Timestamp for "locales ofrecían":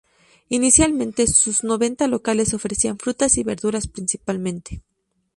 2.07-2.97